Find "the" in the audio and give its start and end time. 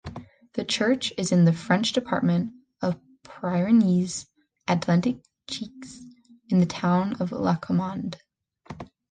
0.53-0.65, 1.45-1.53, 6.59-6.65